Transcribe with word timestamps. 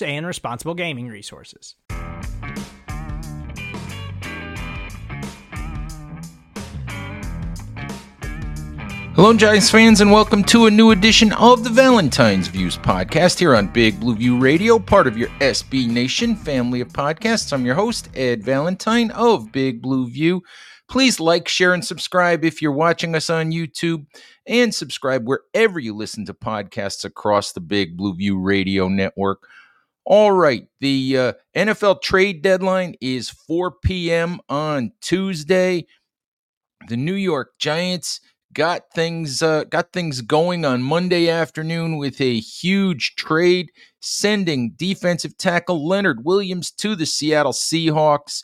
and 0.00 0.26
responsible 0.26 0.74
gaming 0.74 1.08
resources. 1.08 1.74
Hello, 9.14 9.34
Giants 9.34 9.70
fans, 9.70 10.00
and 10.00 10.10
welcome 10.10 10.42
to 10.44 10.64
a 10.64 10.70
new 10.70 10.90
edition 10.90 11.34
of 11.34 11.64
the 11.64 11.70
Valentine's 11.70 12.48
Views 12.48 12.78
podcast 12.78 13.38
here 13.38 13.54
on 13.54 13.68
Big 13.68 14.00
Blue 14.00 14.16
View 14.16 14.38
Radio, 14.38 14.78
part 14.78 15.06
of 15.06 15.18
your 15.18 15.28
SB 15.40 15.86
Nation 15.86 16.34
family 16.34 16.80
of 16.80 16.88
podcasts. 16.88 17.52
I'm 17.52 17.66
your 17.66 17.74
host, 17.74 18.08
Ed 18.16 18.42
Valentine 18.42 19.10
of 19.10 19.52
Big 19.52 19.82
Blue 19.82 20.08
View. 20.08 20.42
Please 20.88 21.20
like, 21.20 21.46
share, 21.46 21.74
and 21.74 21.84
subscribe 21.84 22.42
if 22.42 22.62
you're 22.62 22.72
watching 22.72 23.14
us 23.14 23.28
on 23.28 23.52
YouTube, 23.52 24.06
and 24.46 24.74
subscribe 24.74 25.28
wherever 25.28 25.78
you 25.78 25.94
listen 25.94 26.24
to 26.24 26.32
podcasts 26.32 27.04
across 27.04 27.52
the 27.52 27.60
Big 27.60 27.98
Blue 27.98 28.14
View 28.14 28.40
Radio 28.40 28.88
network. 28.88 29.46
All 30.04 30.32
right, 30.32 30.66
the 30.80 31.16
uh, 31.16 31.32
NFL 31.56 32.02
trade 32.02 32.42
deadline 32.42 32.96
is 33.00 33.30
4 33.30 33.72
p.m. 33.84 34.40
on 34.48 34.92
Tuesday. 35.00 35.86
The 36.88 36.96
New 36.96 37.14
York 37.14 37.50
Giants 37.60 38.20
got 38.52 38.82
things 38.94 39.42
uh, 39.42 39.64
got 39.64 39.92
things 39.92 40.20
going 40.20 40.64
on 40.64 40.82
Monday 40.82 41.28
afternoon 41.28 41.98
with 41.98 42.20
a 42.20 42.40
huge 42.40 43.14
trade, 43.14 43.70
sending 44.00 44.72
defensive 44.76 45.38
tackle 45.38 45.86
Leonard 45.86 46.24
Williams 46.24 46.72
to 46.72 46.96
the 46.96 47.06
Seattle 47.06 47.52
Seahawks 47.52 48.42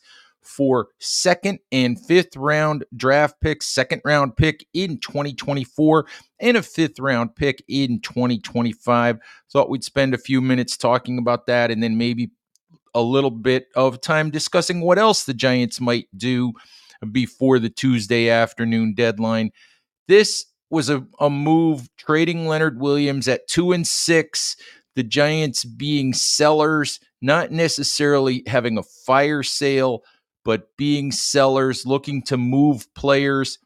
for 0.48 0.88
second 0.98 1.58
and 1.70 2.00
fifth 2.06 2.34
round 2.36 2.84
draft 2.96 3.36
picks, 3.40 3.66
second 3.66 4.00
round 4.04 4.36
pick 4.36 4.66
in 4.72 4.98
2024 4.98 6.06
and 6.40 6.56
a 6.56 6.62
fifth 6.62 6.98
round 6.98 7.36
pick 7.36 7.62
in 7.68 8.00
2025. 8.00 9.18
Thought 9.52 9.68
we'd 9.68 9.84
spend 9.84 10.14
a 10.14 10.18
few 10.18 10.40
minutes 10.40 10.76
talking 10.76 11.18
about 11.18 11.46
that 11.46 11.70
and 11.70 11.82
then 11.82 11.98
maybe 11.98 12.30
a 12.94 13.02
little 13.02 13.30
bit 13.30 13.68
of 13.76 14.00
time 14.00 14.30
discussing 14.30 14.80
what 14.80 14.98
else 14.98 15.24
the 15.24 15.34
Giants 15.34 15.80
might 15.80 16.08
do 16.16 16.52
before 17.12 17.58
the 17.58 17.70
Tuesday 17.70 18.30
afternoon 18.30 18.94
deadline. 18.94 19.50
This 20.08 20.46
was 20.70 20.88
a, 20.88 21.06
a 21.20 21.28
move 21.28 21.88
trading 21.96 22.46
Leonard 22.46 22.80
Williams 22.80 23.28
at 23.28 23.46
two 23.48 23.72
and 23.72 23.86
six. 23.86 24.56
The 24.96 25.02
Giants 25.02 25.64
being 25.64 26.14
sellers, 26.14 26.98
not 27.20 27.52
necessarily 27.52 28.42
having 28.46 28.78
a 28.78 28.82
fire 28.82 29.42
sale, 29.42 30.02
but 30.44 30.76
being 30.76 31.12
sellers, 31.12 31.86
looking 31.86 32.22
to 32.22 32.36
move 32.36 32.92
players 32.94 33.58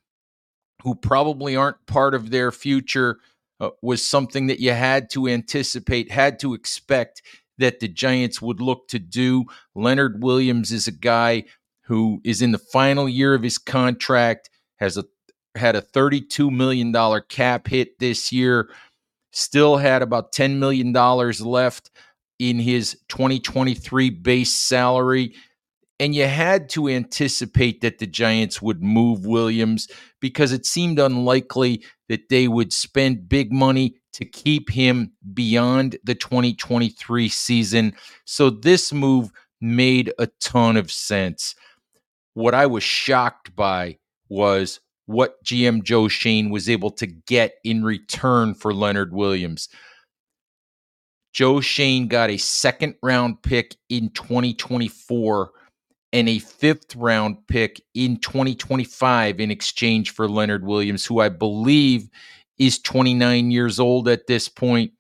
who 0.83 0.95
probably 0.95 1.55
aren't 1.55 1.87
part 1.87 2.15
of 2.15 2.31
their 2.31 2.51
future, 2.51 3.19
uh, 3.61 3.71
was 3.81 4.05
something 4.05 4.49
that 4.49 4.61
you 4.61 4.73
had 4.73 5.09
to 5.11 5.29
anticipate, 5.29 6.11
had 6.11 6.41
to 6.41 6.55
expect 6.55 7.23
that 7.59 7.81
the 7.81 7.89
Giants 7.89 8.43
would 8.43 8.61
look 8.61 8.89
to 8.89 8.99
do. 8.99 9.45
Leonard 9.75 10.23
Williams 10.23 10.73
is 10.73 10.89
a 10.89 10.93
guy 10.93 11.45
who 11.83 12.21
is 12.25 12.43
in 12.43 12.53
the 12.53 12.59
final 12.59 13.09
year 13.09 13.35
of 13.35 13.43
his 13.43 13.59
contract, 13.59 14.51
has 14.77 14.97
a 14.97 15.05
had 15.55 15.77
a 15.77 15.83
$32 15.83 16.51
million 16.51 16.95
cap 17.29 17.69
hit 17.69 17.99
this 17.99 18.33
year, 18.33 18.71
still 19.33 19.77
had 19.77 20.03
about 20.03 20.33
$10 20.33 20.59
million 20.59 20.93
left 20.93 21.91
in 22.39 22.59
his 22.59 22.99
2023 23.09 24.11
base 24.11 24.53
salary. 24.53 25.35
And 26.03 26.17
you 26.17 26.27
had 26.27 26.69
to 26.71 26.89
anticipate 26.89 27.81
that 27.83 28.01
the 28.01 28.09
Giants 28.09 28.61
would 28.61 28.83
move 28.83 29.25
Williams 29.25 29.87
because 30.21 30.51
it 30.51 30.67
seemed 30.67 30.99
unlikely 30.99 31.85
that 32.09 32.29
they 32.29 32.49
would 32.49 32.73
spend 32.73 33.29
big 33.29 33.53
money 33.53 33.95
to 34.15 34.25
keep 34.25 34.69
him 34.69 35.13
beyond 35.33 35.99
the 36.03 36.17
2023 36.17 37.29
season. 37.29 37.95
So 38.25 38.51
this 38.51 38.93
move 38.93 39.31
made 39.61 40.13
a 40.19 40.27
ton 40.41 40.77
of 40.77 40.91
sense. 40.91 41.55
What 42.35 42.53
I 42.53 42.67
was 42.67 42.83
shocked 42.83 43.55
by 43.55 43.99
was 44.29 44.81
what 45.07 45.37
GM 45.45 45.85
Joe 45.85 46.09
Schoen 46.09 46.51
was 46.51 46.69
able 46.69 46.91
to 46.91 47.07
get 47.07 47.59
in 47.63 47.85
return 47.85 48.55
for 48.55 48.75
Leonard 48.75 49.13
Williams. 49.13 49.69
Joe 51.33 51.61
Schoen 51.61 52.09
got 52.09 52.29
a 52.29 52.39
second 52.39 52.97
round 53.05 53.41
pick 53.45 53.77
in 53.89 54.11
2024 54.11 55.53
and 56.13 56.29
a 56.29 56.39
fifth 56.39 56.95
round 56.97 57.47
pick 57.47 57.83
in 57.95 58.19
2025 58.19 59.41
in 59.41 59.51
exchange 59.51 60.11
for 60.13 60.29
Leonard 60.29 60.65
Williams, 60.65 61.07
who 61.07 61.21
I 61.21 61.29
believe 61.29 62.09
is 62.59 62.79
29 62.79 63.51
years 63.51 63.81
old 63.81 64.09
at 64.09 64.27
this 64.27 64.49
point. 64.49 64.93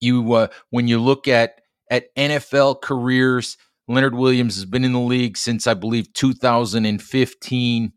You, 0.00 0.32
uh, 0.32 0.48
when 0.70 0.88
you 0.88 1.00
look 1.00 1.28
at 1.28 1.60
at 1.90 2.14
NFL 2.16 2.82
careers, 2.82 3.56
Leonard 3.86 4.14
Williams 4.14 4.56
has 4.56 4.66
been 4.66 4.84
in 4.84 4.92
the 4.92 5.00
league 5.00 5.36
since 5.36 5.66
I 5.66 5.74
believe 5.74 6.12
2015. 6.12 7.92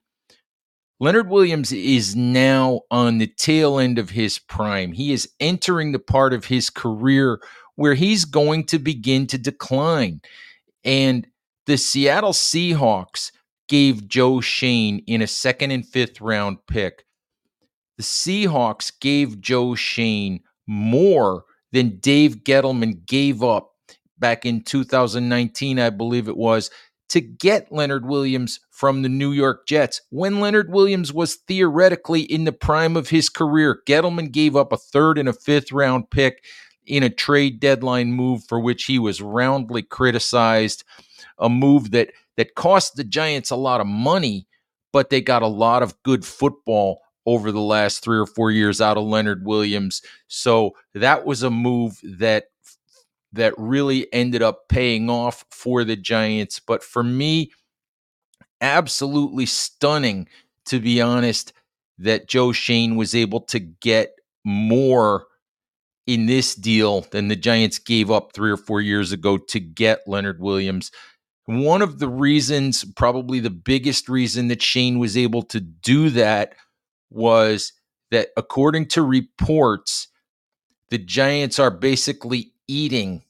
Leonard 0.99 1.29
Williams 1.29 1.71
is 1.71 2.15
now 2.15 2.81
on 2.91 3.17
the 3.17 3.27
tail 3.27 3.79
end 3.79 3.97
of 3.97 4.11
his 4.11 4.39
prime. 4.39 4.93
He 4.93 5.11
is 5.11 5.29
entering 5.39 5.91
the 5.91 5.99
part 5.99 6.33
of 6.33 6.45
his 6.45 6.69
career 6.69 7.41
where 7.75 7.95
he's 7.95 8.23
going 8.23 8.65
to 8.67 8.79
begin 8.79 9.25
to 9.27 9.37
decline. 9.37 10.21
And 10.85 11.27
the 11.65 11.77
Seattle 11.77 12.33
Seahawks 12.33 13.31
gave 13.67 14.07
Joe 14.07 14.41
Schoen 14.41 14.99
in 15.07 15.21
a 15.21 15.27
second 15.27 15.71
and 15.71 15.87
fifth 15.87 16.19
round 16.19 16.57
pick. 16.67 17.05
The 17.97 18.03
Seahawks 18.03 18.91
gave 18.99 19.41
Joe 19.41 19.75
Schoen 19.75 20.41
more 20.67 21.43
than 21.71 21.99
Dave 21.99 22.43
Gettleman 22.43 23.05
gave 23.05 23.43
up 23.43 23.71
back 24.17 24.45
in 24.45 24.63
2019, 24.63 25.79
I 25.79 25.89
believe 25.89 26.27
it 26.27 26.37
was, 26.37 26.69
to 27.09 27.19
get 27.19 27.71
Leonard 27.71 28.05
Williams 28.05 28.59
from 28.69 29.01
the 29.01 29.09
New 29.09 29.31
York 29.31 29.67
Jets 29.67 30.01
when 30.09 30.39
Leonard 30.39 30.71
Williams 30.71 31.11
was 31.11 31.35
theoretically 31.47 32.21
in 32.21 32.45
the 32.45 32.53
prime 32.53 32.95
of 32.95 33.09
his 33.09 33.29
career. 33.29 33.81
Gettleman 33.85 34.31
gave 34.31 34.55
up 34.55 34.71
a 34.71 34.77
third 34.77 35.17
and 35.17 35.27
a 35.27 35.33
fifth 35.33 35.71
round 35.71 36.09
pick 36.09 36.43
in 36.85 37.03
a 37.03 37.09
trade 37.09 37.59
deadline 37.59 38.13
move 38.13 38.43
for 38.47 38.59
which 38.59 38.85
he 38.85 38.97
was 38.97 39.21
roundly 39.21 39.81
criticized, 39.81 40.83
a 41.37 41.49
move 41.49 41.91
that 41.91 42.11
that 42.37 42.55
cost 42.55 42.95
the 42.95 43.03
Giants 43.03 43.51
a 43.51 43.55
lot 43.55 43.81
of 43.81 43.87
money, 43.87 44.47
but 44.93 45.09
they 45.09 45.21
got 45.21 45.41
a 45.41 45.47
lot 45.47 45.83
of 45.83 46.01
good 46.03 46.25
football 46.25 47.01
over 47.25 47.51
the 47.51 47.61
last 47.61 48.03
3 48.03 48.17
or 48.17 48.25
4 48.25 48.51
years 48.51 48.81
out 48.81 48.97
of 48.97 49.03
Leonard 49.03 49.45
Williams. 49.45 50.01
So 50.27 50.75
that 50.95 51.25
was 51.25 51.43
a 51.43 51.51
move 51.51 51.99
that 52.03 52.45
that 53.33 53.53
really 53.57 54.11
ended 54.11 54.41
up 54.41 54.67
paying 54.67 55.09
off 55.09 55.45
for 55.51 55.83
the 55.83 55.95
Giants. 55.95 56.59
But 56.59 56.83
for 56.83 57.03
me, 57.03 57.51
absolutely 58.59 59.45
stunning, 59.45 60.27
to 60.65 60.79
be 60.79 61.01
honest, 61.01 61.53
that 61.97 62.27
Joe 62.27 62.51
Schoen 62.51 62.95
was 62.95 63.15
able 63.15 63.41
to 63.41 63.59
get 63.59 64.11
more 64.43 65.27
in 66.07 66.25
this 66.25 66.55
deal 66.55 67.01
than 67.11 67.27
the 67.27 67.35
Giants 67.35 67.79
gave 67.79 68.11
up 68.11 68.33
three 68.33 68.51
or 68.51 68.57
four 68.57 68.81
years 68.81 69.11
ago 69.11 69.37
to 69.37 69.59
get 69.59 70.07
Leonard 70.07 70.41
Williams. 70.41 70.91
One 71.51 71.81
of 71.81 71.99
the 71.99 72.07
reasons, 72.07 72.85
probably 72.95 73.41
the 73.41 73.49
biggest 73.49 74.07
reason 74.07 74.47
that 74.47 74.61
Schoen 74.61 74.99
was 74.99 75.17
able 75.17 75.41
to 75.43 75.59
do 75.59 76.09
that 76.11 76.53
was 77.09 77.73
that 78.09 78.29
according 78.37 78.85
to 78.87 79.01
reports, 79.01 80.07
the 80.91 80.97
Giants 80.97 81.59
are 81.59 81.69
basically 81.69 82.53
eating 82.69 83.23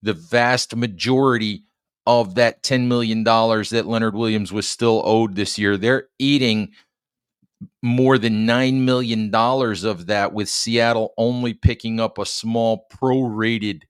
the 0.00 0.12
vast 0.12 0.76
majority 0.76 1.64
of 2.06 2.36
that 2.36 2.62
$10 2.62 2.86
million 2.86 3.24
that 3.24 3.84
Leonard 3.84 4.14
Williams 4.14 4.52
was 4.52 4.68
still 4.68 5.02
owed 5.04 5.34
this 5.34 5.58
year. 5.58 5.76
They're 5.76 6.06
eating 6.20 6.70
more 7.82 8.16
than 8.16 8.46
$9 8.46 8.74
million 8.82 9.34
of 9.34 10.06
that, 10.06 10.32
with 10.32 10.48
Seattle 10.48 11.14
only 11.18 11.52
picking 11.52 11.98
up 11.98 12.16
a 12.18 12.26
small 12.26 12.86
prorated 12.92 13.82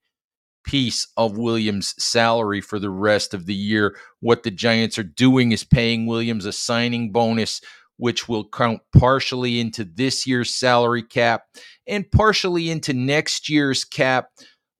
piece 0.66 1.08
of 1.16 1.38
Williams' 1.38 1.94
salary 1.98 2.60
for 2.60 2.78
the 2.78 2.90
rest 2.90 3.32
of 3.32 3.46
the 3.46 3.54
year. 3.54 3.96
What 4.20 4.42
the 4.42 4.50
Giants 4.50 4.98
are 4.98 5.04
doing 5.04 5.52
is 5.52 5.64
paying 5.64 6.06
Williams 6.06 6.44
a 6.44 6.52
signing 6.52 7.12
bonus, 7.12 7.60
which 7.96 8.28
will 8.28 8.48
count 8.48 8.80
partially 8.96 9.58
into 9.60 9.84
this 9.84 10.26
year's 10.26 10.54
salary 10.54 11.02
cap 11.02 11.44
and 11.86 12.10
partially 12.10 12.70
into 12.70 12.92
next 12.92 13.48
year's 13.48 13.84
cap, 13.84 14.28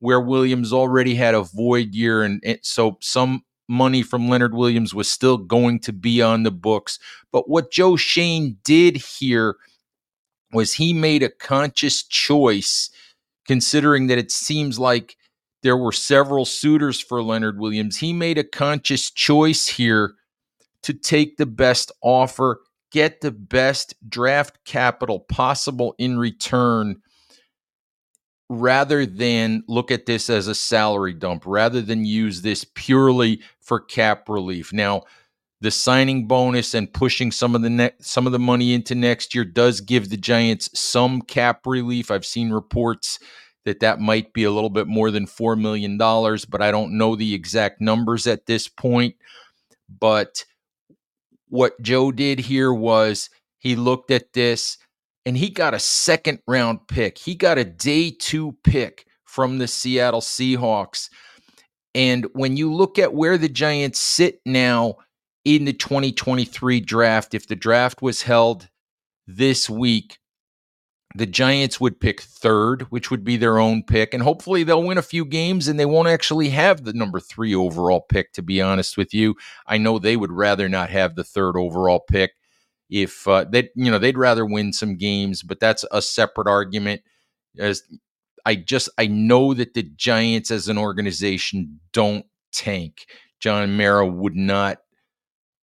where 0.01 0.21
Williams 0.21 0.73
already 0.73 1.15
had 1.15 1.35
a 1.35 1.43
void 1.43 1.95
year. 1.95 2.23
And, 2.23 2.43
so 2.63 2.99
some 3.01 3.43
money 3.69 4.03
from 4.03 4.29
Leonard 4.29 4.55
Williams 4.55 4.93
was 4.93 5.11
still 5.11 5.39
going 5.39 5.81
to 5.81 5.93
be 5.93 6.21
on 6.21 6.43
the 6.43 6.51
books. 6.51 6.99
But 7.33 7.49
what 7.49 7.73
Joe 7.73 7.97
Schoen 7.97 8.59
did 8.65 8.97
here 8.97 9.57
was 10.53 10.75
he 10.75 10.93
made 10.93 11.23
a 11.23 11.31
conscious 11.31 12.03
choice, 12.05 12.91
considering 13.47 14.09
that 14.09 14.19
it 14.19 14.31
seems 14.31 14.79
like 14.79 15.17
there 15.67 15.77
were 15.77 15.91
several 15.91 16.45
suitors 16.45 17.01
for 17.01 17.21
Leonard 17.21 17.59
Williams. 17.59 17.97
He 17.97 18.13
made 18.13 18.39
a 18.39 18.45
conscious 18.45 19.11
choice 19.11 19.67
here 19.67 20.15
to 20.83 20.95
take 20.95 21.39
the 21.39 21.47
best 21.47 21.91
offer, 22.03 22.61
get 22.93 23.21
the 23.21 23.33
best 23.33 23.97
draft 24.09 24.65
capital 24.65 25.19
possible 25.19 25.97
in 25.99 26.21
return 26.21 27.03
rather 28.49 29.05
than 29.05 29.65
look 29.67 29.91
at 29.91 30.07
this 30.07 30.31
as 30.31 30.47
a 30.47 30.55
salary 30.55 31.13
dump, 31.13 31.43
rather 31.45 31.83
than 31.83 32.05
use 32.05 32.43
this 32.43 32.65
purely 32.77 33.41
for 33.59 33.81
cap 33.81 34.29
relief. 34.29 34.73
Now, 34.73 35.03
the 35.61 35.73
signing 35.73 36.29
bonus 36.29 36.75
and 36.75 36.93
pushing 36.93 37.33
some 37.33 37.57
of 37.57 37.63
the 37.63 37.71
ne- 37.71 37.91
some 37.99 38.25
of 38.25 38.33
the 38.33 38.39
money 38.39 38.73
into 38.73 38.95
next 38.95 39.35
year 39.35 39.45
does 39.45 39.81
give 39.81 40.11
the 40.11 40.17
Giants 40.17 40.71
some 40.79 41.23
cap 41.23 41.67
relief. 41.67 42.13
I've 42.13 42.25
seen 42.25 42.51
reports 42.53 43.19
that 43.67 43.81
that 43.81 44.01
might 44.01 44.33
be 44.33 44.45
a 44.45 44.51
little 44.51 44.71
bit 44.71 44.87
more 44.87 45.11
than 45.11 45.27
4 45.27 45.57
million 45.57 45.99
dollars, 45.99 46.47
but 46.47 46.63
I 46.63 46.71
don't 46.71 46.97
know 46.97 47.17
the 47.17 47.35
exact 47.35 47.81
numbers 47.81 48.27
at 48.27 48.47
this 48.47 48.69
point. 48.69 49.17
But 49.89 50.45
what 51.49 51.81
Joe 51.83 52.13
did 52.13 52.39
here 52.39 52.73
was 52.73 53.29
he 53.59 53.77
looked 53.77 54.11
at 54.11 54.33
this 54.33 54.79
and 55.27 55.37
he 55.37 55.51
got 55.51 55.75
a 55.75 55.81
second 55.81 56.39
round 56.47 56.87
pick. 56.89 57.19
He 57.19 57.35
got 57.35 57.59
a 57.59 57.65
day 57.65 58.13
two 58.13 58.57
pick 58.63 59.05
from 59.25 59.59
the 59.59 59.69
Seattle 59.69 60.21
Seahawks. 60.21 61.11
And 61.95 62.27
when 62.35 62.57
you 62.57 62.73
look 62.73 62.99
at 62.99 63.15
where 63.15 63.37
the 63.37 63.49
Giants 63.49 63.99
sit 63.99 64.41
now 64.47 64.97
in 65.45 65.65
the 65.65 65.73
2023 65.73 66.81
draft, 66.81 67.35
if 67.35 67.49
the 67.49 67.57
draft 67.57 68.01
was 68.01 68.23
held 68.23 68.69
this 69.27 69.69
week, 69.69 70.19
the 71.17 71.27
Giants 71.27 71.81
would 71.81 72.01
pick 72.01 72.21
third, 72.21 72.83
which 72.91 73.11
would 73.11 73.25
be 73.25 73.37
their 73.37 73.59
own 73.59 73.83
pick. 73.83 74.13
And 74.13 74.23
hopefully 74.23 74.63
they'll 74.63 74.83
win 74.83 74.99
a 74.99 75.03
few 75.03 75.25
games 75.25 75.69
and 75.69 75.79
they 75.79 75.87
won't 75.87 76.09
actually 76.09 76.51
have 76.51 76.85
the 76.85 76.93
number 76.93 77.21
three 77.21 77.55
overall 77.55 78.01
pick, 78.01 78.33
to 78.33 78.43
be 78.43 78.61
honest 78.61 78.97
with 78.97 79.15
you. 79.15 79.35
I 79.67 79.79
know 79.79 79.99
they 79.99 80.17
would 80.17 80.33
rather 80.33 80.69
not 80.69 80.91
have 80.91 81.15
the 81.15 81.25
third 81.25 81.57
overall 81.57 82.01
pick 82.01 82.33
if 82.91 83.27
uh, 83.27 83.45
they 83.45 83.69
you 83.75 83.91
know 83.91 83.99
they'd 83.99 84.19
rather 84.19 84.45
win 84.47 84.73
some 84.73 84.97
games 84.97 85.43
but 85.43 85.61
that's 85.61 85.85
a 85.91 86.01
separate 86.01 86.47
argument 86.47 87.03
as 87.59 87.83
i 88.45 88.55
just 88.55 88.89
i 88.99 89.07
know 89.07 89.55
that 89.55 89.75
the 89.75 89.83
giants 89.83 90.51
as 90.51 90.69
an 90.69 90.79
organization 90.79 91.81
don't 91.93 92.27
tank 92.53 93.07
john 93.41 93.77
mara 93.77 94.07
would 94.07 94.37
not 94.37 94.79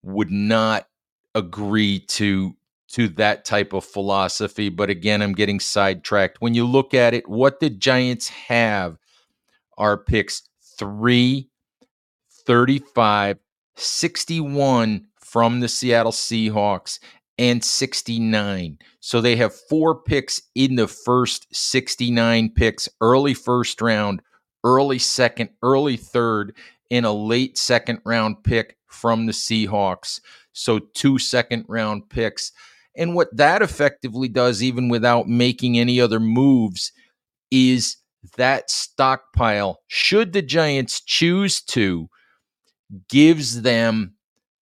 would 0.03 0.31
not 0.31 0.87
agree 1.35 1.99
to 1.99 2.55
to 2.91 3.07
that 3.07 3.45
type 3.45 3.73
of 3.73 3.85
philosophy 3.85 4.69
but 4.69 4.89
again 4.89 5.21
i'm 5.21 5.33
getting 5.33 5.59
sidetracked 5.59 6.41
when 6.41 6.53
you 6.53 6.65
look 6.65 6.93
at 6.93 7.13
it 7.13 7.27
what 7.27 7.59
the 7.59 7.69
giants 7.69 8.29
have 8.29 8.97
are 9.77 9.97
picks 9.97 10.43
3 10.77 11.49
35 12.45 13.37
61 13.75 15.07
from 15.19 15.59
the 15.59 15.67
Seattle 15.67 16.11
Seahawks 16.11 16.99
and 17.37 17.63
69. 17.63 18.77
So 18.99 19.21
they 19.21 19.35
have 19.37 19.55
four 19.55 19.95
picks 19.95 20.41
in 20.55 20.75
the 20.75 20.87
first 20.87 21.47
69 21.55 22.51
picks, 22.55 22.89
early 22.99 23.33
first 23.33 23.81
round, 23.81 24.21
early 24.63 24.99
second, 24.99 25.49
early 25.63 25.97
third, 25.97 26.55
and 26.91 27.05
a 27.05 27.11
late 27.11 27.57
second 27.57 28.01
round 28.05 28.43
pick 28.43 28.77
from 28.87 29.25
the 29.25 29.31
Seahawks. 29.31 30.19
So 30.53 30.79
two 30.79 31.17
second 31.17 31.65
round 31.67 32.09
picks. 32.09 32.51
And 32.95 33.15
what 33.15 33.35
that 33.35 33.61
effectively 33.61 34.27
does, 34.27 34.61
even 34.61 34.89
without 34.89 35.27
making 35.27 35.77
any 35.77 36.01
other 36.01 36.19
moves, 36.19 36.91
is 37.49 37.97
that 38.37 38.69
stockpile, 38.69 39.79
should 39.87 40.33
the 40.33 40.41
Giants 40.41 41.01
choose 41.01 41.61
to, 41.61 42.07
gives 43.09 43.61
them 43.61 44.15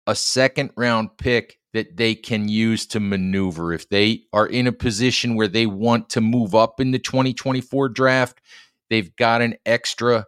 a 0.06 0.14
second 0.14 0.70
round 0.76 1.10
pick 1.18 1.58
that 1.72 1.96
they 1.96 2.14
can 2.14 2.48
use 2.48 2.86
to 2.86 3.00
maneuver. 3.00 3.72
If 3.72 3.88
they 3.88 4.22
are 4.32 4.46
in 4.46 4.66
a 4.66 4.72
position 4.72 5.36
where 5.36 5.48
they 5.48 5.66
want 5.66 6.10
to 6.10 6.20
move 6.20 6.54
up 6.54 6.80
in 6.80 6.90
the 6.90 6.98
2024 6.98 7.88
draft, 7.88 8.40
they've 8.90 9.14
got 9.16 9.42
an 9.42 9.56
extra 9.64 10.26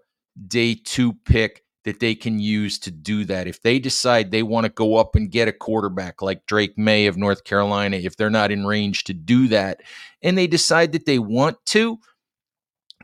day 0.48 0.74
two 0.74 1.12
pick 1.24 1.63
that 1.84 2.00
they 2.00 2.14
can 2.14 2.38
use 2.38 2.78
to 2.80 2.90
do 2.90 3.24
that. 3.26 3.46
If 3.46 3.62
they 3.62 3.78
decide 3.78 4.30
they 4.30 4.42
want 4.42 4.64
to 4.64 4.72
go 4.72 4.96
up 4.96 5.14
and 5.14 5.30
get 5.30 5.48
a 5.48 5.52
quarterback 5.52 6.22
like 6.22 6.46
Drake 6.46 6.76
Maye 6.78 7.06
of 7.06 7.16
North 7.16 7.44
Carolina, 7.44 7.96
if 7.96 8.16
they're 8.16 8.30
not 8.30 8.50
in 8.50 8.66
range 8.66 9.04
to 9.04 9.14
do 9.14 9.48
that, 9.48 9.80
and 10.22 10.36
they 10.36 10.46
decide 10.46 10.92
that 10.92 11.06
they 11.06 11.18
want 11.18 11.58
to, 11.66 11.98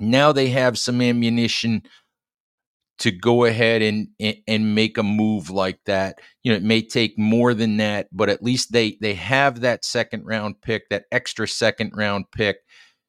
now 0.00 0.32
they 0.32 0.49
have 0.49 0.79
some 0.79 1.00
ammunition 1.03 1.82
to 3.00 3.11
go 3.11 3.44
ahead 3.47 3.81
and 3.81 4.09
and 4.47 4.75
make 4.75 4.99
a 4.99 5.03
move 5.03 5.49
like 5.50 5.79
that. 5.87 6.21
You 6.43 6.53
know, 6.53 6.56
it 6.56 6.62
may 6.62 6.83
take 6.83 7.19
more 7.19 7.55
than 7.55 7.79
that, 7.79 8.09
but 8.12 8.29
at 8.29 8.43
least 8.43 8.73
they 8.73 8.99
they 9.00 9.15
have 9.15 9.61
that 9.61 9.85
second 9.85 10.25
round 10.26 10.61
pick, 10.61 10.88
that 10.91 11.05
extra 11.11 11.49
second 11.49 11.93
round 11.94 12.31
pick. 12.31 12.59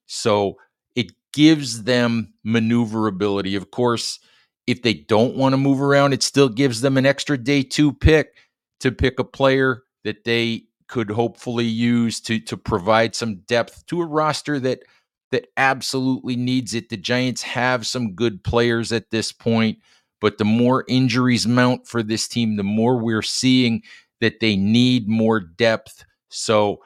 So 0.06 0.56
it 0.96 1.12
gives 1.34 1.84
them 1.84 2.34
maneuverability. 2.44 3.56
Of 3.56 3.72
course, 3.72 4.20
if 4.68 4.82
they 4.82 4.94
don't 4.94 5.36
want 5.36 5.54
to 5.54 5.58
move 5.58 5.82
around, 5.82 6.14
it 6.14 6.24
still 6.24 6.50
gives 6.50 6.82
them 6.82 6.98
an 6.98 7.06
extra 7.06 7.38
day 7.38 7.64
2 7.64 7.94
pick 7.94 8.36
to 8.80 8.92
pick 8.92 9.20
a 9.20 9.24
player 9.24 9.84
that 10.04 10.24
they 10.24 10.64
could 10.88 11.10
hopefully 11.10 11.66
use 11.66 12.20
to 12.20 12.40
to 12.40 12.58
provide 12.58 13.16
some 13.16 13.38
depth 13.48 13.86
to 13.86 14.02
a 14.02 14.06
roster 14.06 14.60
that 14.60 14.84
that 15.32 15.48
absolutely 15.56 16.36
needs 16.36 16.74
it. 16.74 16.90
The 16.90 16.98
Giants 16.98 17.42
have 17.44 17.88
some 17.88 18.14
good 18.14 18.44
players 18.44 18.92
at 18.92 19.10
this 19.10 19.32
point, 19.32 19.80
but 20.20 20.38
the 20.38 20.46
more 20.46 20.84
injuries 20.88 21.48
mount 21.48 21.88
for 21.88 22.04
this 22.04 22.28
team, 22.28 22.58
the 22.58 22.64
more 22.64 22.98
we're 22.98 23.22
seeing 23.22 23.82
that 24.20 24.42
they 24.42 24.56
need 24.56 25.08
more 25.08 25.40
depth. 25.40 26.04
So, 26.30 26.80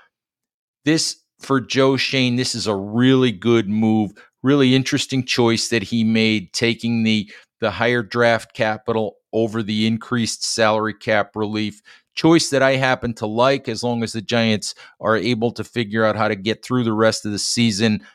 this 0.85 1.17
for 1.39 1.59
Joe 1.59 1.97
Schoen, 1.97 2.35
this 2.35 2.55
is 2.55 2.67
a 2.67 2.75
really 2.75 3.31
good 3.31 3.67
move, 3.67 4.11
really 4.43 4.75
interesting 4.75 5.25
choice 5.25 5.69
that 5.69 5.83
he 5.83 6.03
made, 6.03 6.53
taking 6.53 7.03
the 7.03 7.31
the 7.59 7.71
higher 7.71 8.03
draft 8.03 8.53
capital 8.53 9.17
over 9.33 9.63
the 9.63 9.87
increased 9.87 10.43
salary 10.43 10.93
cap 10.93 11.35
relief. 11.35 11.81
Choice 12.15 12.49
that 12.49 12.63
I 12.63 12.75
happen 12.75 13.13
to 13.15 13.25
like 13.25 13.67
as 13.67 13.83
long 13.83 14.03
as 14.03 14.13
the 14.13 14.21
Giants 14.21 14.75
are 15.01 15.17
able 15.17 15.51
to 15.51 15.63
figure 15.63 16.05
out 16.05 16.15
how 16.15 16.27
to 16.27 16.35
get 16.35 16.63
through 16.63 16.83
the 16.83 16.93
rest 16.93 17.25
of 17.25 17.31
the 17.31 17.39
season 17.39 18.05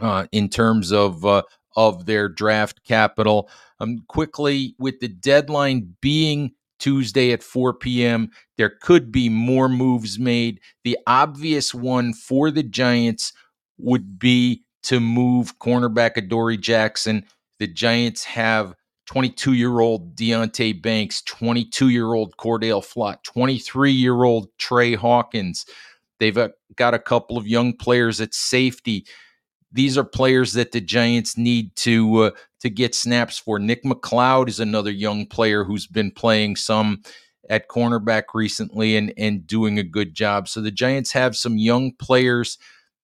uh, 0.00 0.26
in 0.32 0.48
terms 0.48 0.92
of 0.92 1.24
uh, 1.24 1.42
of 1.76 2.06
their 2.06 2.28
draft 2.28 2.84
capital. 2.84 3.48
Um, 3.80 4.04
quickly, 4.08 4.74
with 4.78 5.00
the 5.00 5.08
deadline 5.08 5.94
being 6.00 6.52
Tuesday 6.78 7.32
at 7.32 7.42
4 7.42 7.74
p.m., 7.74 8.30
there 8.56 8.72
could 8.82 9.12
be 9.12 9.28
more 9.28 9.68
moves 9.68 10.18
made. 10.18 10.60
The 10.84 10.98
obvious 11.06 11.74
one 11.74 12.12
for 12.12 12.50
the 12.50 12.62
Giants 12.62 13.32
would 13.78 14.18
be 14.18 14.64
to 14.84 15.00
move 15.00 15.58
cornerback 15.58 16.16
Adoree 16.16 16.56
Jackson. 16.56 17.24
The 17.62 17.68
Giants 17.68 18.24
have 18.24 18.74
22 19.06 19.52
year 19.52 19.78
old 19.78 20.16
Deonte 20.16 20.82
Banks, 20.82 21.22
22 21.22 21.90
year 21.90 22.12
old 22.12 22.36
Cordell 22.36 22.84
Flott, 22.84 23.22
23 23.22 23.92
year 23.92 24.24
old 24.24 24.48
Trey 24.58 24.96
Hawkins. 24.96 25.64
They've 26.18 26.36
uh, 26.36 26.48
got 26.74 26.92
a 26.92 26.98
couple 26.98 27.38
of 27.38 27.46
young 27.46 27.76
players 27.76 28.20
at 28.20 28.34
safety 28.34 29.06
these 29.72 29.96
are 29.96 30.04
players 30.04 30.52
that 30.54 30.72
the 30.72 30.80
Giants 30.80 31.38
need 31.38 31.74
to 31.76 32.16
uh, 32.16 32.30
to 32.62 32.68
get 32.68 32.96
snaps 32.96 33.38
for. 33.38 33.60
Nick 33.60 33.84
McCloud 33.84 34.48
is 34.48 34.58
another 34.58 34.90
young 34.90 35.24
player 35.24 35.62
who's 35.62 35.86
been 35.86 36.10
playing 36.10 36.56
some 36.56 37.02
at 37.48 37.68
cornerback 37.68 38.24
recently 38.34 38.96
and 38.96 39.14
and 39.16 39.46
doing 39.46 39.78
a 39.78 39.84
good 39.84 40.14
job. 40.14 40.48
So 40.48 40.60
the 40.60 40.72
Giants 40.72 41.12
have 41.12 41.36
some 41.36 41.58
young 41.58 41.92
players 41.92 42.58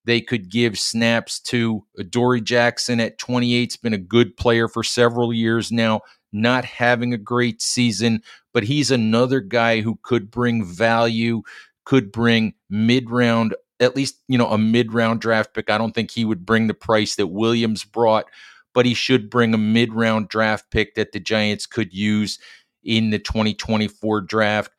they 0.08 0.22
could 0.22 0.48
give 0.48 0.78
snaps 0.78 1.38
to. 1.38 1.84
Uh, 1.98 2.02
Dory 2.08 2.40
Jackson 2.40 2.98
at 2.98 3.18
28's 3.18 3.76
been 3.76 3.92
a 3.92 3.98
good 3.98 4.36
player 4.38 4.66
for 4.66 4.82
several 4.82 5.34
years 5.34 5.70
now, 5.70 6.00
not 6.32 6.64
having 6.64 7.12
a 7.12 7.18
great 7.18 7.60
season, 7.60 8.22
but 8.54 8.64
he's 8.64 8.90
another 8.90 9.40
guy 9.40 9.82
who 9.82 9.98
could 10.02 10.30
bring 10.30 10.64
value, 10.64 11.42
could 11.84 12.10
bring 12.10 12.54
mid-round 12.70 13.54
at 13.80 13.94
least, 13.94 14.16
you 14.28 14.38
know, 14.38 14.48
a 14.48 14.58
mid-round 14.58 15.20
draft 15.20 15.52
pick. 15.52 15.70
I 15.70 15.78
don't 15.78 15.94
think 15.94 16.10
he 16.10 16.24
would 16.24 16.44
bring 16.44 16.66
the 16.66 16.74
price 16.74 17.14
that 17.16 17.28
Williams 17.28 17.84
brought, 17.84 18.24
but 18.72 18.86
he 18.86 18.94
should 18.94 19.28
bring 19.28 19.52
a 19.52 19.58
mid-round 19.58 20.28
draft 20.28 20.70
pick 20.70 20.94
that 20.94 21.12
the 21.12 21.20
Giants 21.20 21.66
could 21.66 21.92
use 21.92 22.38
in 22.82 23.10
the 23.10 23.18
2024 23.18 24.22
draft. 24.22 24.72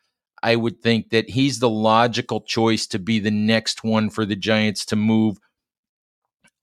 I 0.43 0.55
would 0.55 0.81
think 0.81 1.09
that 1.09 1.29
he's 1.29 1.59
the 1.59 1.69
logical 1.69 2.41
choice 2.41 2.87
to 2.87 2.99
be 2.99 3.19
the 3.19 3.31
next 3.31 3.83
one 3.83 4.09
for 4.09 4.25
the 4.25 4.35
Giants 4.35 4.85
to 4.85 4.95
move. 4.95 5.37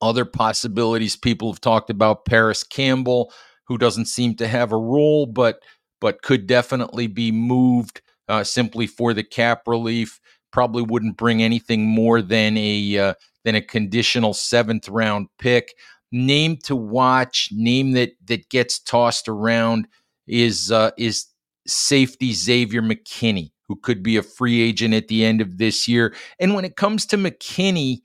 Other 0.00 0.24
possibilities 0.24 1.16
people 1.16 1.50
have 1.50 1.60
talked 1.60 1.90
about 1.90 2.24
Parris 2.24 2.62
Campbell, 2.62 3.32
who 3.66 3.78
doesn't 3.78 4.06
seem 4.06 4.34
to 4.36 4.48
have 4.48 4.72
a 4.72 4.76
role, 4.76 5.26
but 5.26 5.62
but 6.00 6.22
could 6.22 6.46
definitely 6.46 7.06
be 7.06 7.32
moved 7.32 8.02
uh, 8.28 8.44
simply 8.44 8.86
for 8.86 9.14
the 9.14 9.24
cap 9.24 9.62
relief. 9.66 10.20
Probably 10.52 10.82
wouldn't 10.82 11.16
bring 11.16 11.42
anything 11.42 11.86
more 11.86 12.22
than 12.22 12.56
a 12.56 12.98
uh, 12.98 13.14
than 13.44 13.54
a 13.54 13.62
conditional 13.62 14.34
seventh 14.34 14.88
round 14.88 15.28
pick. 15.38 15.74
Name 16.12 16.56
to 16.64 16.76
watch, 16.76 17.48
name 17.52 17.92
that 17.92 18.12
that 18.26 18.48
gets 18.48 18.78
tossed 18.78 19.28
around 19.28 19.88
is 20.26 20.70
uh, 20.70 20.90
is 20.98 21.26
safety 21.66 22.32
Xavier 22.32 22.82
McKinney, 22.82 23.50
who 23.68 23.76
could 23.76 24.02
be 24.02 24.16
a 24.16 24.22
free 24.22 24.60
agent 24.60 24.94
at 24.94 25.08
the 25.08 25.24
end 25.24 25.40
of 25.40 25.58
this 25.58 25.88
year. 25.88 26.14
And 26.38 26.54
when 26.54 26.64
it 26.64 26.76
comes 26.76 27.06
to 27.06 27.16
McKinney, 27.16 28.02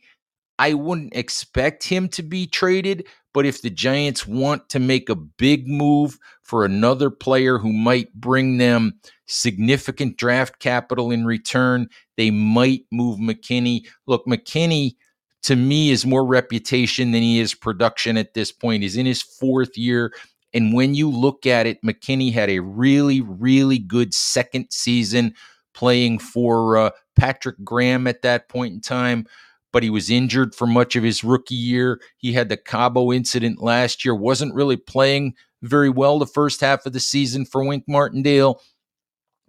I 0.59 0.73
wouldn't 0.73 1.15
expect 1.15 1.83
him 1.83 2.07
to 2.09 2.23
be 2.23 2.45
traded. 2.47 3.07
But 3.33 3.45
if 3.45 3.61
the 3.61 3.69
Giants 3.69 4.27
want 4.27 4.69
to 4.69 4.79
make 4.79 5.09
a 5.09 5.15
big 5.15 5.67
move 5.67 6.19
for 6.43 6.65
another 6.65 7.09
player 7.09 7.57
who 7.57 7.71
might 7.71 8.13
bring 8.13 8.57
them 8.57 8.99
significant 9.25 10.17
draft 10.17 10.59
capital 10.59 11.11
in 11.11 11.25
return, 11.25 11.87
they 12.17 12.29
might 12.29 12.83
move 12.91 13.19
McKinney. 13.19 13.87
Look, 14.05 14.25
McKinney 14.25 14.95
to 15.43 15.55
me 15.55 15.89
is 15.89 16.05
more 16.05 16.25
reputation 16.25 17.11
than 17.11 17.21
he 17.21 17.39
is 17.39 17.55
production 17.55 18.17
at 18.17 18.33
this 18.33 18.51
point. 18.51 18.83
He's 18.83 18.97
in 18.97 19.05
his 19.05 19.21
fourth 19.21 19.77
year. 19.77 20.13
And 20.53 20.73
when 20.73 20.95
you 20.95 21.09
look 21.09 21.45
at 21.45 21.65
it, 21.65 21.81
McKinney 21.83 22.33
had 22.33 22.49
a 22.49 22.59
really, 22.59 23.21
really 23.21 23.79
good 23.79 24.13
second 24.13 24.67
season 24.69 25.33
playing 25.73 26.19
for 26.19 26.77
uh, 26.77 26.89
Patrick 27.15 27.63
Graham 27.63 28.07
at 28.07 28.21
that 28.23 28.49
point 28.49 28.73
in 28.73 28.81
time, 28.81 29.25
but 29.71 29.83
he 29.83 29.89
was 29.89 30.09
injured 30.09 30.53
for 30.53 30.67
much 30.67 30.95
of 30.95 31.03
his 31.03 31.23
rookie 31.23 31.55
year. 31.55 32.01
He 32.17 32.33
had 32.33 32.49
the 32.49 32.57
Cabo 32.57 33.11
incident 33.11 33.61
last 33.61 34.03
year, 34.03 34.13
wasn't 34.13 34.53
really 34.53 34.77
playing 34.77 35.35
very 35.61 35.89
well 35.89 36.19
the 36.19 36.25
first 36.25 36.61
half 36.61 36.85
of 36.85 36.93
the 36.93 36.99
season 36.99 37.45
for 37.45 37.63
Wink 37.63 37.85
Martindale. 37.87 38.61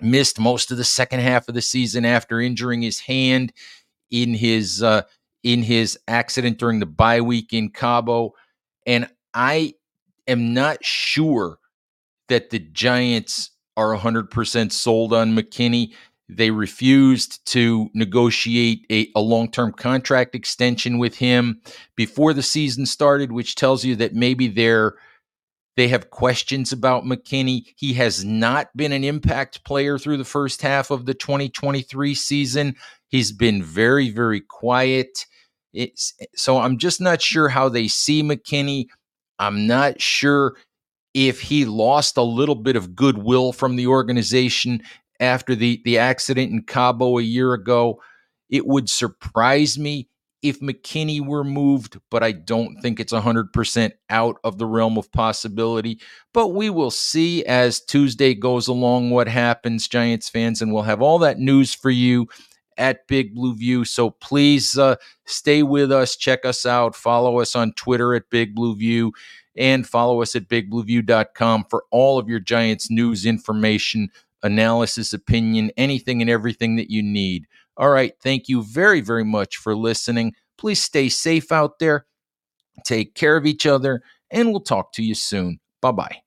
Missed 0.01 0.39
most 0.39 0.71
of 0.71 0.79
the 0.79 0.85
second 0.85 1.21
half 1.21 1.49
of 1.49 1.55
the 1.55 1.63
season 1.63 2.05
after 2.05 2.41
injuring 2.41 2.83
his 2.83 3.01
hand 3.01 3.53
in 4.11 4.35
his 4.35 4.83
uh, 4.83 5.03
in 5.45 5.63
his 5.63 5.99
accident 6.09 6.59
during 6.59 6.81
the 6.81 6.87
bye 6.87 7.21
week 7.21 7.53
in 7.53 7.71
Cabo. 7.71 8.35
And 8.85 9.09
I 9.33 9.75
am 10.27 10.55
not 10.55 10.85
sure 10.85 11.59
that 12.29 12.51
the 12.51 12.59
Giants 12.59 13.51
are 13.77 13.97
100% 13.97 14.73
sold 14.73 15.13
on 15.13 15.37
McKinney. 15.37 15.93
They 16.29 16.51
refused 16.51 17.45
to 17.47 17.91
negotiate 17.95 18.87
a, 18.91 19.09
a 19.15 19.21
long 19.21 19.51
term 19.51 19.73
contract 19.73 20.35
extension 20.35 20.99
with 20.99 21.17
him 21.17 21.61
before 21.97 22.33
the 22.33 22.43
season 22.43 22.87
started, 22.87 23.33
which 23.33 23.55
tells 23.55 23.85
you 23.85 23.97
that 23.97 24.15
maybe 24.15 24.49
they're 24.49 24.95
they 25.77 25.89
have 25.89 26.11
questions 26.11 26.71
about 26.73 27.05
McKinney. 27.05 27.65
He 27.77 27.95
has 27.95 28.25
not 28.25 28.69
been 28.77 28.93
an 28.93 29.05
impact 29.05 29.65
player 29.65 29.99
through 29.99 30.19
the 30.19 30.25
first 30.25 30.61
half 30.61 30.91
of 30.91 31.07
the 31.07 31.15
2023 31.15 32.15
season. 32.15 32.77
He's 33.09 33.33
been 33.33 33.63
very, 33.63 34.11
very 34.11 34.41
quiet. 34.41 35.27
It's, 35.73 36.15
so 36.35 36.59
I'm 36.59 36.77
just 36.77 37.01
not 37.01 37.23
sure 37.23 37.49
how 37.49 37.71
they 37.71 37.89
see 37.89 38.23
McKinney. 38.23 38.89
I'm 39.43 39.67
not 39.67 40.01
sure 40.01 40.55
if 41.15 41.41
he 41.41 41.65
lost 41.65 42.17
a 42.17 42.23
little 42.23 42.55
bit 42.55 42.77
of 42.77 42.95
goodwill 42.95 43.53
from 43.53 43.75
the 43.75 43.89
organization 43.89 44.83
after 45.19 45.57
the, 45.57 45.83
the 45.85 45.99
accident 45.99 46.53
in 46.53 46.63
Cabo 46.63 47.19
a 47.19 47.23
year 47.23 47.53
ago. 47.53 48.01
It 48.49 48.67
would 48.69 48.89
surprise 48.89 49.79
me 49.79 50.09
if 50.43 50.61
McKinney 50.61 51.25
were 51.25 51.43
moved, 51.43 51.99
but 52.09 52.23
I 52.23 52.31
don't 52.33 52.81
think 52.83 53.01
it's 53.01 53.13
100% 53.13 53.93
out 54.11 54.37
of 54.45 54.59
the 54.59 54.67
realm 54.67 54.97
of 54.97 55.11
possibility. 55.11 56.01
But 56.33 56.49
we 56.49 56.71
will 56.71 56.91
see 56.93 57.45
as 57.45 57.81
Tuesday 57.81 58.35
goes 58.35 58.69
along 58.69 59.11
what 59.11 59.29
happens, 59.29 59.89
Giants 59.89 60.29
fans, 60.29 60.63
and 60.63 60.73
we'll 60.73 60.83
have 60.83 61.03
all 61.03 61.19
that 61.21 61.39
news 61.39 61.75
for 61.75 61.91
you 61.91 62.29
at 62.79 63.07
Big 63.07 63.35
Blue 63.35 63.55
View. 63.55 63.85
So 63.85 64.11
please 64.11 64.79
uh, 64.79 64.97
stay 65.27 65.63
with 65.63 65.93
us, 65.93 66.17
check 66.17 66.45
us 66.45 66.67
out, 66.67 66.95
follow 66.95 67.41
us 67.41 67.55
on 67.55 67.73
Twitter 67.73 68.15
at 68.15 68.31
Big 68.31 68.55
Blue 68.55 68.77
View, 68.77 69.13
and 69.57 69.87
follow 69.87 70.23
us 70.23 70.35
at 70.35 70.49
bigblueview.com 70.49 71.67
for 71.69 71.85
all 71.91 72.19
of 72.19 72.29
your 72.29 72.41
Giants 72.41 72.91
news, 72.91 73.27
information, 73.27 74.09
analysis, 74.43 75.13
opinion, 75.13 75.71
anything 75.77 76.21
and 76.21 76.31
everything 76.31 76.77
that 76.77 76.91
you 76.91 77.03
need. 77.03 77.47
All 77.77 77.91
right. 77.91 78.13
Thank 78.23 78.49
you 78.49 78.63
very, 78.63 79.01
very 79.01 79.25
much 79.25 79.57
for 79.57 79.75
listening. 79.75 80.35
Please 80.59 80.83
stay 80.83 81.09
safe 81.09 81.51
out 81.53 81.79
there. 81.79 82.07
Take 82.85 83.15
care 83.15 83.37
of 83.37 83.47
each 83.47 83.67
other, 83.67 84.03
and 84.31 84.51
we'll 84.51 84.61
talk 84.61 84.93
to 84.95 85.03
you 85.03 85.15
soon. 85.15 85.61
Bye 85.81 85.93
bye. 85.93 86.22